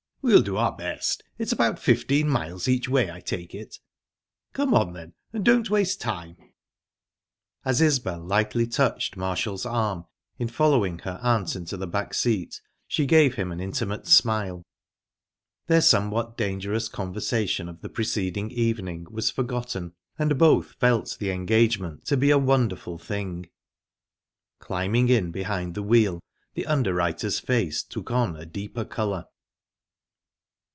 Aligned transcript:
"We'll 0.23 0.43
do 0.43 0.55
our 0.55 0.75
best. 0.77 1.23
It's 1.39 1.51
about 1.51 1.79
fifteen 1.79 2.29
miles 2.29 2.67
each 2.67 2.87
way, 2.87 3.09
I 3.09 3.21
take 3.21 3.55
it." 3.55 3.79
"Come 4.53 4.71
on, 4.75 4.93
then, 4.93 5.13
and 5.33 5.43
don't 5.43 5.67
waste 5.67 5.99
time." 5.99 6.37
As 7.65 7.81
Isbel 7.81 8.19
lightly 8.23 8.67
touched 8.67 9.17
Marshall's 9.17 9.65
arm 9.65 10.05
in 10.37 10.47
following 10.47 10.99
her 10.99 11.17
aunt 11.23 11.55
into 11.55 11.75
the 11.75 11.87
back 11.87 12.13
seat, 12.13 12.61
she 12.87 13.07
gave 13.07 13.33
him 13.33 13.51
an 13.51 13.59
intimate 13.59 14.05
smile. 14.05 14.61
Their 15.65 15.81
somewhat 15.81 16.37
dangerous 16.37 16.87
conversation 16.87 17.67
of 17.67 17.81
the 17.81 17.89
preceding 17.89 18.51
evening 18.51 19.07
was 19.09 19.31
forgotten, 19.31 19.93
and 20.19 20.37
both 20.37 20.73
felt 20.73 21.17
the 21.19 21.31
engagement 21.31 22.05
to 22.05 22.15
be 22.15 22.29
a 22.29 22.37
wonderful 22.37 22.99
thing. 22.99 23.49
Climbing 24.59 25.09
in 25.09 25.31
behind 25.31 25.73
the 25.73 25.81
wheel, 25.81 26.19
the 26.53 26.67
underwriter's 26.67 27.39
face 27.39 27.81
took 27.81 28.11
on 28.11 28.35
a 28.35 28.45
deeper 28.45 28.85
colour. 28.85 29.25